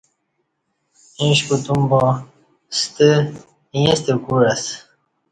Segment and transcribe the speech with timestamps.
[1.19, 2.03] ایݩش کوتوم با
[2.79, 3.09] ستہ
[3.75, 4.73] ایݩستہ کوع اسہ